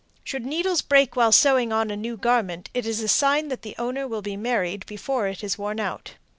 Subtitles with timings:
[0.23, 3.75] Should needles break while sewing on a new garment, it is a sign that the
[3.77, 6.15] owner will be married before it is worn out.